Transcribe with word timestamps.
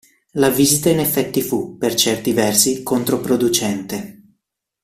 La 0.31 0.49
visita 0.49 0.89
in 0.89 0.99
effetti 0.99 1.43
fu, 1.43 1.77
per 1.77 1.93
certi 1.93 2.33
versi, 2.33 2.81
controproducente. 2.81 4.33